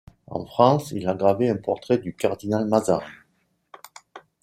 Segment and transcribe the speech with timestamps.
[0.25, 3.05] En France, il a gravé un portrait du cardinal Mazarin.